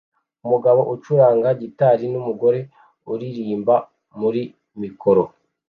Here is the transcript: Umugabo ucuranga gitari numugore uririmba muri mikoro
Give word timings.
Umugabo 0.45 0.81
ucuranga 0.93 1.49
gitari 1.61 2.05
numugore 2.11 2.59
uririmba 3.11 3.75
muri 4.19 4.41
mikoro 4.81 5.23